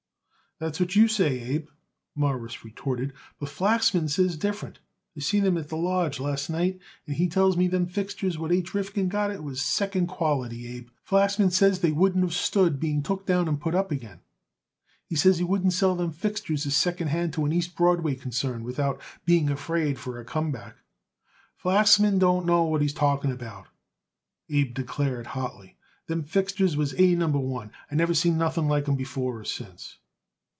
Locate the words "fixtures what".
7.87-8.51